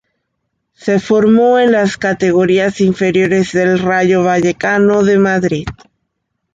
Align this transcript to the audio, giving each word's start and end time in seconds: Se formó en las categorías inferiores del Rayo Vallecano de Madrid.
Se 0.73 0.99
formó 0.99 1.59
en 1.59 1.73
las 1.73 1.95
categorías 1.95 2.81
inferiores 2.81 3.51
del 3.51 3.77
Rayo 3.77 4.23
Vallecano 4.23 5.03
de 5.03 5.19
Madrid. 5.19 5.67